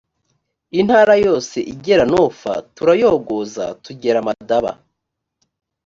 intara 0.79 1.13
yose 1.25 1.57
igera 1.73 2.03
nofa, 2.13 2.53
turayogoza 2.75 3.65
tugera 3.83 4.19
madaba. 4.27 4.71